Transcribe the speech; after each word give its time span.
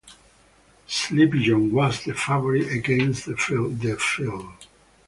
Sleepy 0.87 1.43
John 1.43 1.71
was 1.71 2.03
the 2.05 2.15
favorite 2.15 2.71
against 2.73 3.27
the 3.27 3.37
field. 3.37 4.65